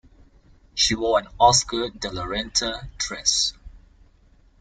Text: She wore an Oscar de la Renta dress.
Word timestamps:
She 0.73 0.95
wore 0.95 1.19
an 1.19 1.27
Oscar 1.39 1.91
de 1.91 2.09
la 2.11 2.23
Renta 2.25 2.89
dress. 2.97 3.53